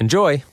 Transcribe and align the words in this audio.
Enjoy! 0.00 0.44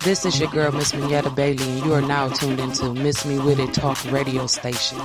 This 0.00 0.24
is 0.26 0.40
your 0.40 0.50
girl, 0.50 0.72
Miss 0.72 0.90
Mignetta 0.90 1.32
Bailey, 1.32 1.62
and 1.62 1.84
you 1.84 1.94
are 1.94 2.02
now 2.02 2.28
tuned 2.28 2.58
into 2.58 2.92
Miss 2.92 3.24
Me 3.24 3.38
With 3.38 3.60
It 3.60 3.72
Talk 3.72 4.02
radio 4.10 4.48
station. 4.48 4.98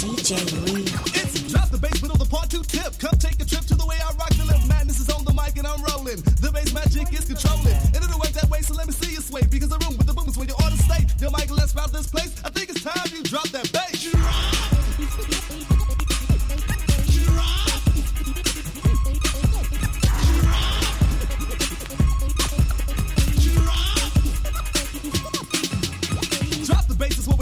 DJ 0.00 0.66
Reed. 0.66 1.11
Drop 1.52 1.68
the 1.68 1.76
bass, 1.76 2.02
on 2.02 2.18
the 2.18 2.24
part 2.24 2.48
two 2.48 2.62
tip. 2.62 2.96
Come 2.98 3.12
take 3.20 3.36
a 3.38 3.44
trip 3.44 3.60
to 3.68 3.74
the 3.74 3.84
way 3.84 3.96
I 4.00 4.08
rock 4.16 4.32
the 4.40 4.44
left. 4.46 4.66
Madness 4.66 5.00
is 5.00 5.10
on 5.10 5.22
the 5.22 5.34
mic 5.34 5.58
and 5.58 5.66
I'm 5.66 5.84
rolling. 5.84 6.16
The 6.40 6.50
bass 6.50 6.72
magic 6.72 7.12
is 7.12 7.26
controlling. 7.28 7.76
And 7.92 8.00
it'll 8.00 8.18
work 8.18 8.32
that 8.32 8.48
way, 8.48 8.62
so 8.62 8.72
let 8.72 8.86
me 8.86 8.94
see 8.94 9.12
you 9.12 9.20
sway. 9.20 9.42
Because 9.50 9.68
the 9.68 9.76
room 9.84 9.98
with 9.98 10.06
the 10.06 10.14
boom 10.14 10.28
is 10.28 10.38
where 10.38 10.48
you 10.48 10.54
ought 10.54 10.72
to 10.72 10.78
stay. 10.80 11.04
Yo, 11.20 11.28
Michael, 11.28 11.56
let's 11.56 11.74
this 11.92 12.06
place. 12.06 12.32
I 12.42 12.48
think 12.48 12.70
it's 12.70 12.82
time 12.82 13.04
you 13.12 13.22
drop 13.22 13.48
that 13.48 13.70
bass. 13.70 14.51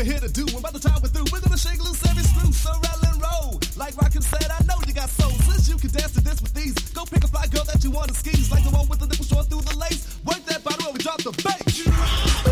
We're 0.01 0.13
here 0.13 0.21
to 0.21 0.33
do. 0.33 0.47
And 0.49 0.63
by 0.63 0.71
the 0.71 0.79
time 0.79 0.97
we're 1.03 1.13
through, 1.13 1.27
we're 1.31 1.41
gonna 1.41 1.59
shake 1.59 1.79
loose 1.79 2.01
every 2.09 2.23
screw. 2.23 2.51
So 2.53 2.73
rattle 2.73 3.13
and 3.13 3.21
roll. 3.21 3.61
Like 3.77 3.97
Rockin 4.01 4.23
said, 4.23 4.49
I 4.49 4.65
know 4.65 4.81
you 4.87 4.95
got 4.95 5.11
soul. 5.11 5.31
Since 5.31 5.69
you 5.69 5.77
can 5.77 5.91
dance 5.91 6.13
to 6.13 6.23
this 6.23 6.41
with 6.41 6.55
these, 6.55 6.75
go 6.97 7.05
pick 7.05 7.23
a 7.23 7.29
fly 7.29 7.47
girl 7.49 7.65
that 7.65 7.85
you 7.85 7.91
wanna 7.91 8.15
skis. 8.15 8.51
Like 8.51 8.65
the 8.65 8.71
one 8.71 8.89
with 8.89 9.01
the 9.01 9.07
nipple 9.07 9.27
showing 9.27 9.47
through 9.47 9.61
the 9.61 9.77
lace. 9.77 10.19
Work 10.25 10.43
that 10.47 10.65
bottom 10.65 10.85
while 10.85 10.95
we 10.95 11.01
drop 11.01 11.19
the 11.23 11.33
bass. 11.45 12.50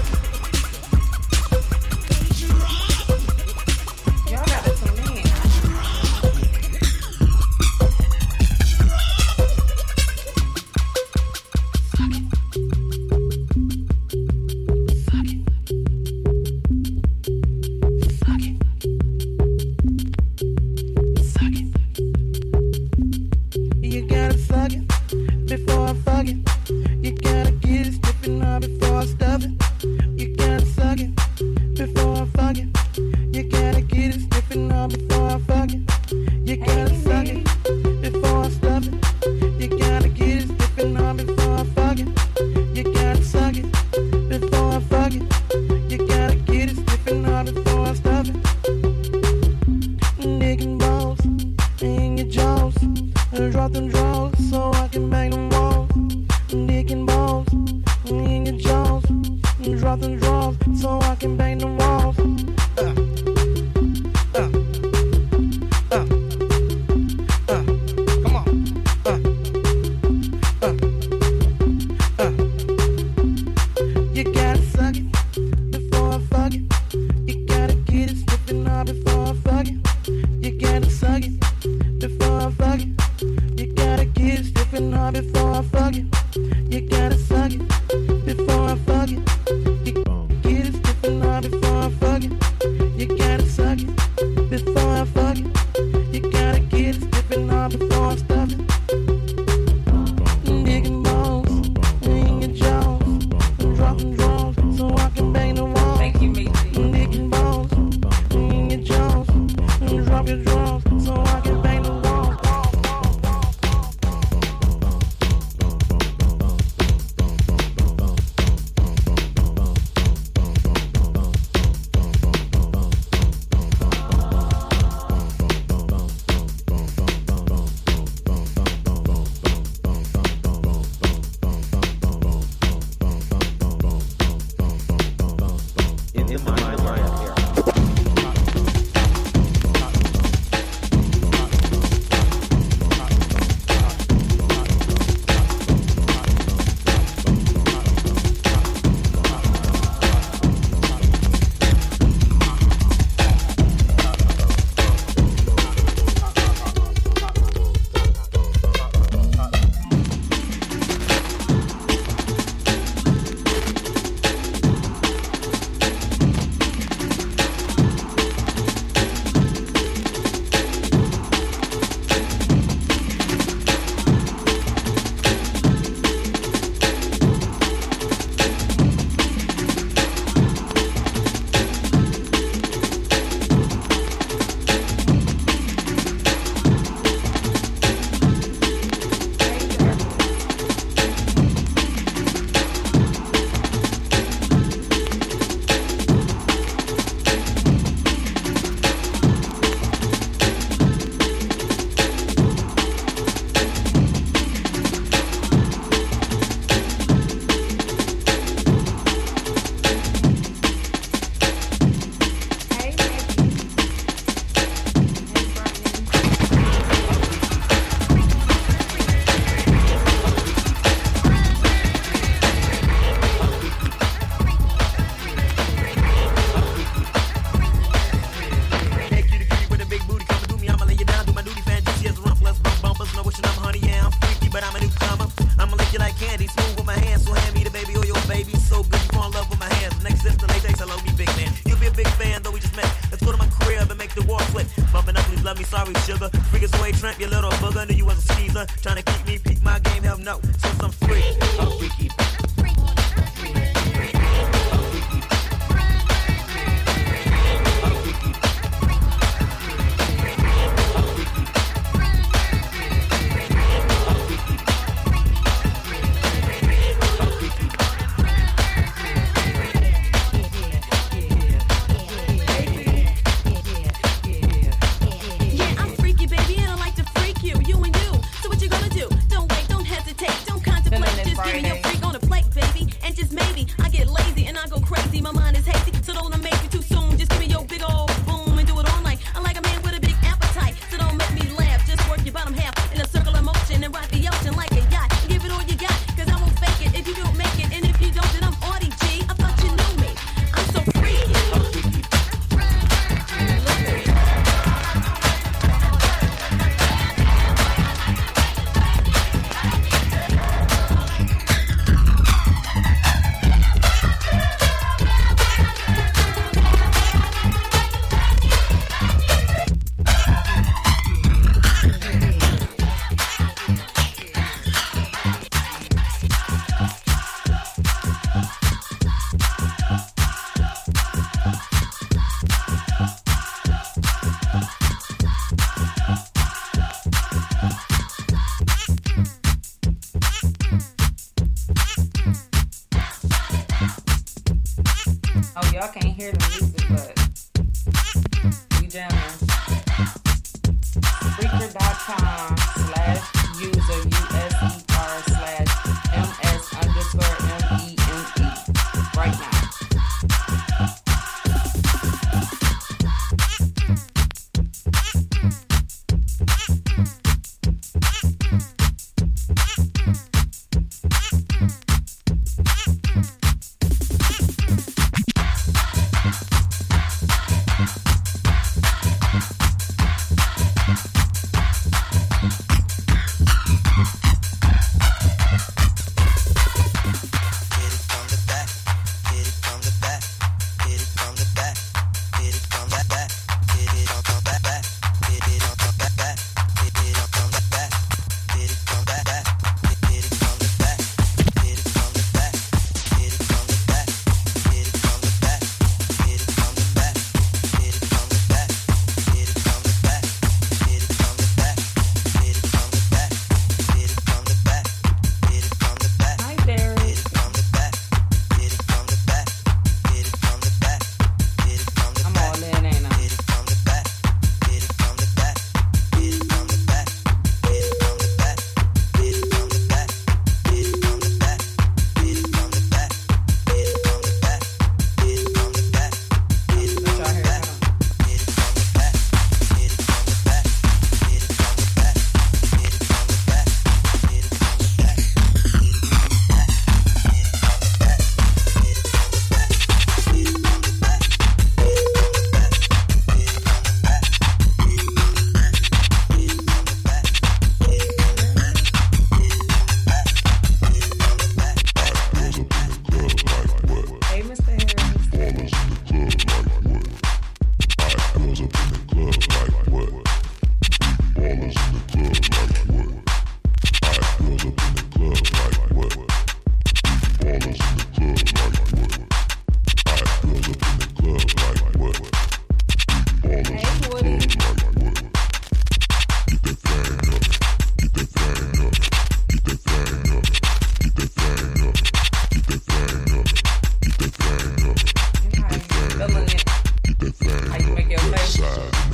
It. 497.22 497.34
How 497.68 497.78
you 497.78 497.94
make 497.94 498.10
your 498.10 499.07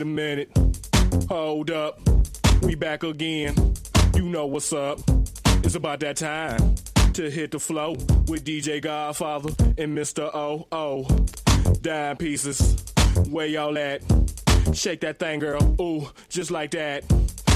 Wait 0.00 0.06
a 0.06 0.08
minute. 0.08 0.50
Hold 1.28 1.70
up. 1.70 2.00
We 2.62 2.74
back 2.74 3.02
again. 3.02 3.54
You 4.14 4.22
know 4.22 4.46
what's 4.46 4.72
up. 4.72 4.98
It's 5.62 5.74
about 5.74 6.00
that 6.00 6.16
time 6.16 6.74
to 7.12 7.30
hit 7.30 7.50
the 7.50 7.58
flow 7.58 7.90
with 8.26 8.42
DJ 8.42 8.80
Godfather 8.80 9.50
and 9.76 9.94
Mr. 9.94 10.34
O. 10.34 10.66
O. 10.72 11.04
Dime 11.82 12.16
pieces. 12.16 12.82
Where 13.28 13.44
y'all 13.44 13.76
at? 13.76 14.00
Shake 14.72 15.00
that 15.00 15.18
thing, 15.18 15.38
girl. 15.38 15.76
Ooh, 15.78 16.08
just 16.30 16.50
like 16.50 16.70
that. 16.70 17.04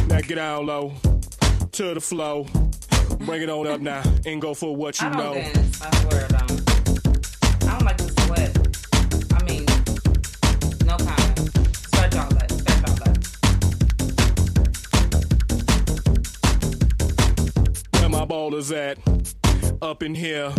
Now 0.08 0.20
get 0.20 0.34
down 0.34 0.66
low 0.66 0.92
to 1.72 1.94
the 1.94 2.00
flow. 2.00 2.46
Bring 3.20 3.40
it 3.40 3.48
on 3.48 3.66
up 3.66 3.80
now 3.80 4.02
and 4.26 4.42
go 4.42 4.52
for 4.52 4.76
what 4.76 5.00
you 5.00 5.08
know. 5.08 5.42
Ballers 18.54 18.72
at? 18.72 19.82
Up 19.82 20.02
in 20.02 20.14
here, 20.14 20.52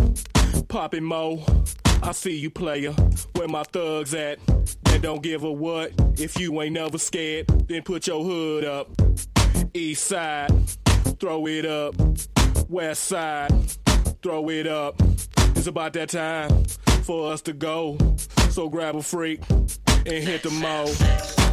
popping 0.68 1.04
mo. 1.04 1.44
I 2.04 2.12
see 2.12 2.38
you, 2.38 2.50
player. 2.50 2.92
Where 3.36 3.48
my 3.48 3.64
thugs 3.64 4.14
at? 4.14 4.40
That 4.84 5.02
don't 5.02 5.24
give 5.24 5.44
a 5.44 5.52
what. 5.52 5.94
If 6.20 6.38
you 6.40 6.62
ain't 6.62 6.74
never 6.74 6.98
scared, 6.98 7.48
then 7.68 7.84
put 7.84 8.08
your 8.08 8.24
hood 8.24 8.66
up. 8.66 8.90
East 9.74 10.06
side, 10.06 10.52
throw 11.20 11.48
it 11.48 11.66
up. 11.66 11.96
West 12.70 13.06
side, 13.06 13.52
throw 14.22 14.50
it 14.50 14.68
up. 14.68 15.02
It's 15.56 15.68
about 15.68 15.94
that 15.94 16.10
time 16.10 16.66
for 17.04 17.32
us 17.32 17.42
to 17.44 17.54
go. 17.54 17.98
So 18.50 18.68
grab 18.70 18.96
a 18.96 19.02
freak 19.02 19.42
and 19.50 20.24
hit 20.24 20.44
the 20.44 20.52
mo. 20.52 21.45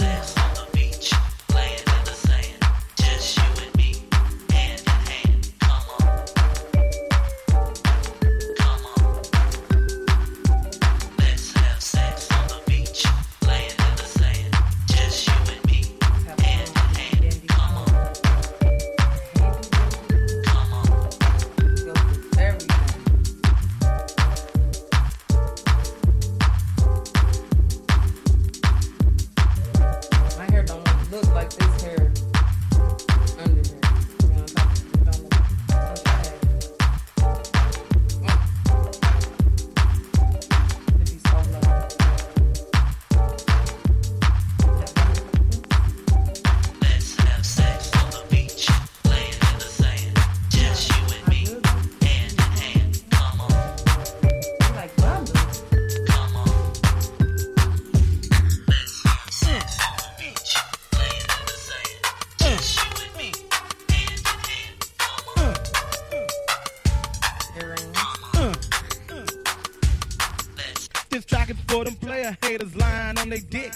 DJ 0.00 0.49
haters 72.50 72.74
lying 72.74 73.18
on 73.18 73.28
they 73.28 73.38
dick. 73.38 73.72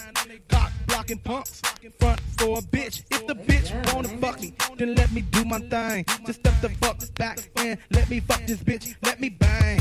Cock 0.49 0.71
blocking 0.87 1.19
punks, 1.19 1.61
front 1.99 2.19
for 2.37 2.57
a 2.57 2.61
bitch. 2.61 3.03
If 3.09 3.25
the 3.25 3.35
bitch 3.35 3.69
wanna 3.93 4.09
fuck 4.19 4.41
me, 4.41 4.53
then 4.77 4.95
let 4.95 5.11
me 5.13 5.21
do 5.21 5.45
my 5.45 5.59
thing. 5.59 6.05
Just 6.25 6.39
step 6.39 6.59
the 6.61 6.69
fuck 6.81 6.97
back 7.15 7.39
and 7.57 7.77
let 7.91 8.09
me 8.09 8.19
fuck 8.19 8.45
this 8.45 8.61
bitch. 8.61 8.95
Let 9.03 9.21
me 9.21 9.29
bang, 9.29 9.79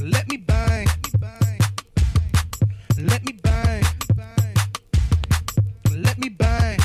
let 0.00 0.28
me 0.28 0.36
bang, 0.38 0.86
let 3.10 3.28
me 3.28 3.36
bang, 3.36 3.82
let 5.90 6.18
me 6.18 6.28
bang. 6.28 6.78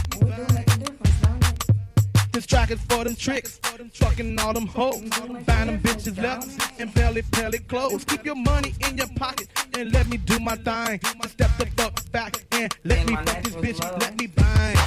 This 2.32 2.48
track 2.48 2.72
is 2.72 2.80
for 2.90 3.04
them 3.04 3.16
tricks, 3.16 3.60
fucking 4.02 4.40
all 4.40 4.54
them 4.54 4.68
hoes, 4.68 5.02
find 5.46 5.70
them 5.70 5.80
bitches 5.80 6.22
left 6.22 6.80
and 6.80 6.94
belly 6.94 7.22
belly 7.32 7.60
clothes. 7.60 8.04
Keep 8.06 8.26
your 8.26 8.36
money 8.36 8.74
in 8.88 8.98
your 8.98 9.08
pocket 9.16 9.48
and 9.78 9.94
let 9.94 10.08
me 10.08 10.18
do 10.18 10.40
my 10.40 10.56
thing. 10.56 11.00
Just 11.22 11.34
step 11.36 11.52
the 11.58 11.66
fuck 11.78 12.12
back 12.12 12.36
and 12.52 12.76
let 12.84 13.08
me 13.08 13.16
fuck 13.16 13.44
this 13.44 13.56
bitch. 13.56 13.80
Let 14.02 14.18
me 14.20 14.28
bang, 14.28 14.78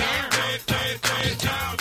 Turn 0.00 0.08
it, 0.54 0.66
turn 0.66 1.26
it, 1.26 1.79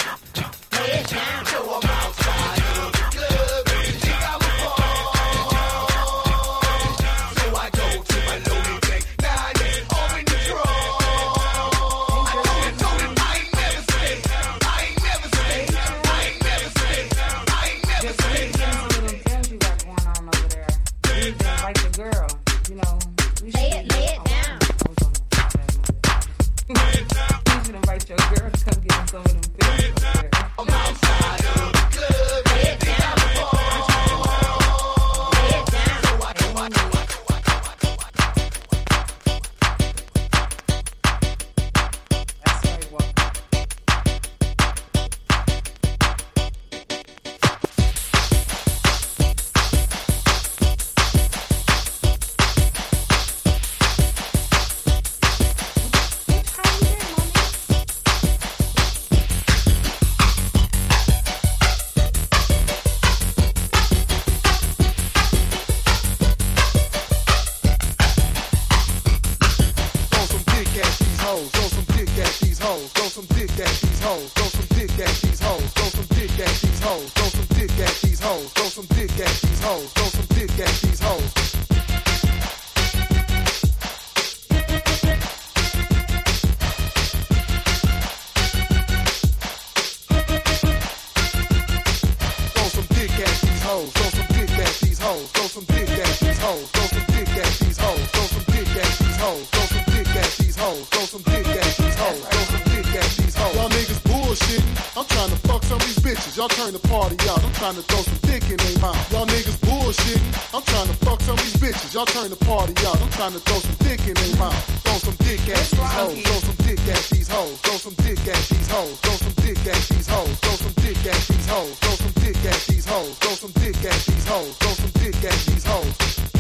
bitches. 111.90 111.94
Y'all 111.94 112.06
turn 112.06 112.30
the 112.30 112.46
party 112.46 112.74
out. 112.86 113.02
I'm 113.02 113.10
trying 113.10 113.34
to 113.34 113.40
throw 113.40 113.60
some 113.60 113.76
dick 113.88 114.08
in 114.08 114.14
their 114.14 114.38
mouth. 114.38 114.84
Throw 114.84 114.94
some 114.98 115.16
dick 115.16 115.40
at 115.50 115.58
these 115.58 115.74
hoes. 115.74 116.22
Throw 116.22 116.40
some 116.40 116.56
dick 116.66 116.80
at 116.88 117.10
these 117.10 117.28
hoes. 117.28 117.62
Throw 117.62 117.78
some 117.78 117.94
dick 117.96 118.20
at 118.28 118.50
these 118.50 118.70
hoes. 118.70 119.00
Throw 119.00 119.16
some 119.16 119.34
dick 119.46 119.68
at 119.68 119.82
these 119.90 120.08
hoes. 120.08 120.38
Throw 120.40 120.56
some 120.56 120.74
dick 120.76 121.06
at 121.06 121.20
these 121.28 121.48
hoes. 121.48 121.80
Throw 121.80 121.96
some 121.96 122.12
dick 122.14 122.46
at 122.46 122.60
these 122.68 122.86
hoes. 122.86 123.18
Throw 123.20 123.36
some 123.36 123.52
dick 123.52 123.86
at 123.86 124.00
these 124.06 124.28
hoes. 124.28 124.58
Throw 124.58 124.74
some 124.74 124.92
dick 125.02 125.24
at 125.24 125.40
these 125.46 125.66
hoes. 125.66 126.39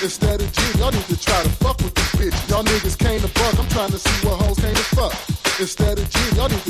Instead 0.00 0.40
of 0.40 0.52
G, 0.52 0.78
y'all 0.78 0.92
need 0.92 1.02
to 1.10 1.18
try 1.18 1.42
to 1.42 1.48
fuck 1.58 1.76
with 1.78 1.92
these 1.92 2.30
bitches. 2.30 2.48
Y'all 2.48 2.62
niggas 2.62 2.96
came 2.96 3.20
to 3.20 3.26
fuck. 3.26 3.58
I'm 3.58 3.68
trying 3.68 3.90
to 3.90 3.98
see 3.98 4.26
what 4.26 4.40
hoes 4.40 4.56
came 4.60 4.72
to 4.72 4.86
fuck. 4.94 5.12
Instead 5.58 5.98
of 5.98 6.08
G, 6.08 6.36
y'all 6.36 6.48
need 6.48 6.62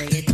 Yeah. 0.00 0.18
it 0.18 0.29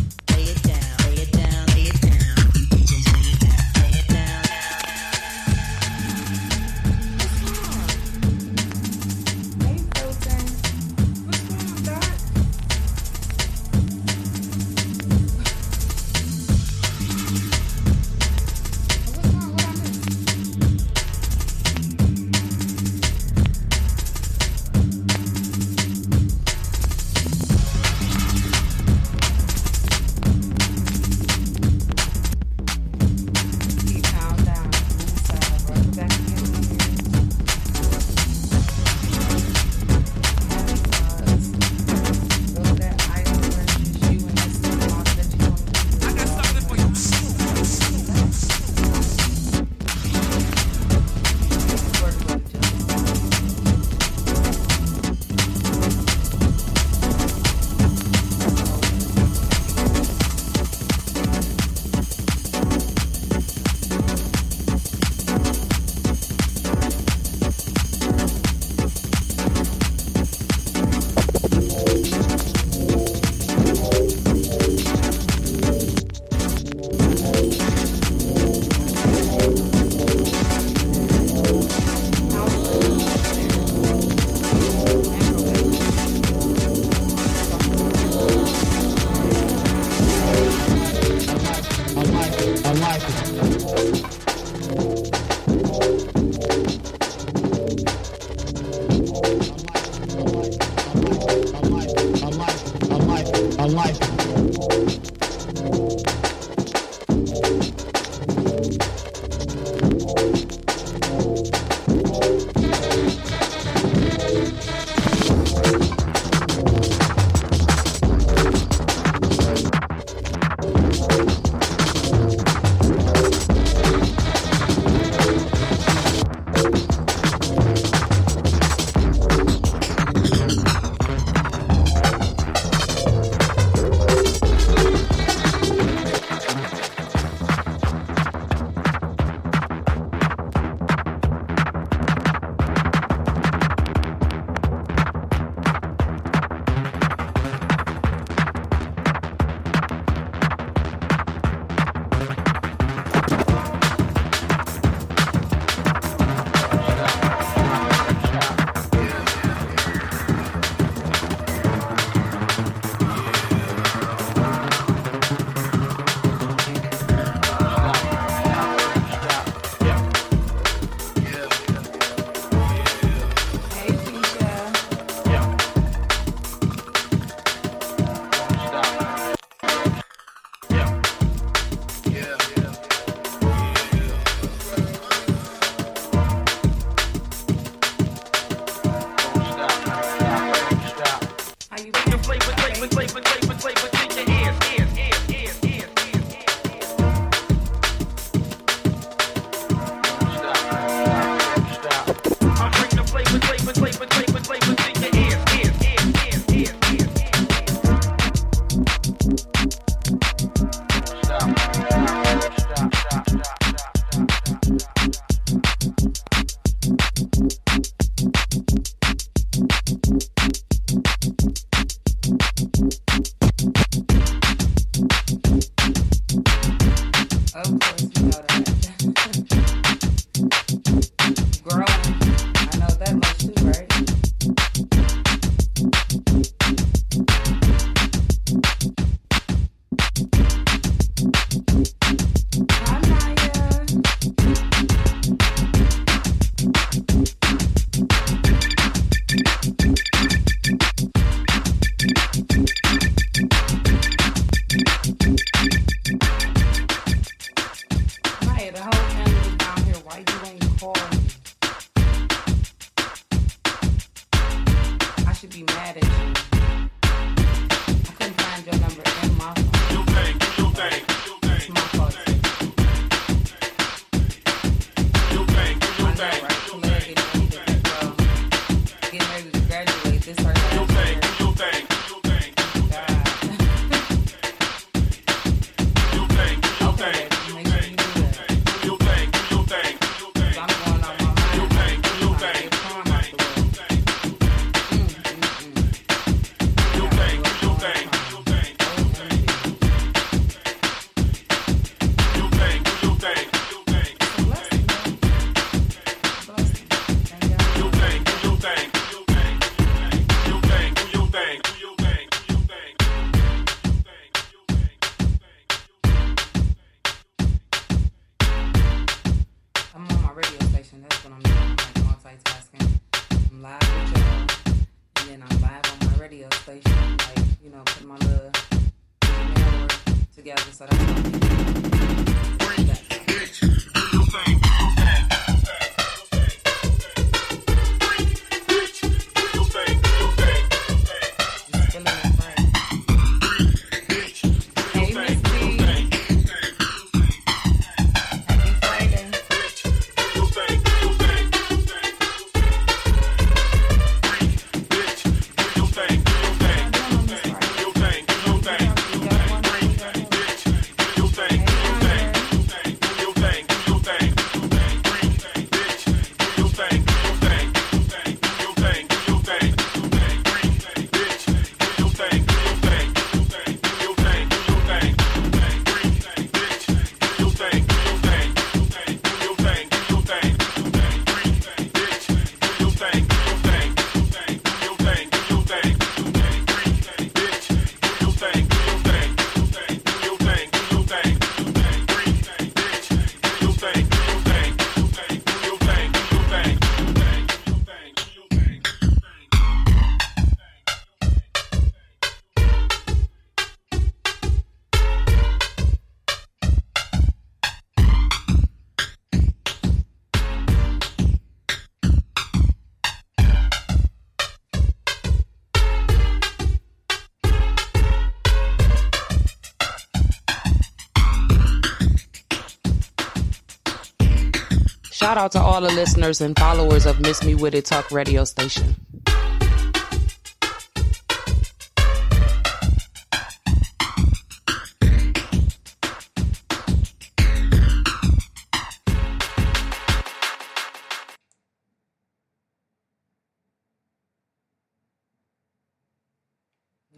Shout 425.36 425.44
out 425.44 425.52
to 425.52 425.60
all 425.60 425.82
the 425.82 425.92
listeners 425.92 426.40
and 426.40 426.58
followers 426.58 427.04
of 427.04 427.20
Miss 427.20 427.44
Me 427.44 427.54
With 427.54 427.74
It 427.74 427.84
Talk 427.84 428.10
radio 428.10 428.42
station. 428.44 428.96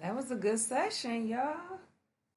That 0.00 0.16
was 0.16 0.32
a 0.32 0.34
good 0.34 0.58
session, 0.58 1.28
y'all. 1.28 1.54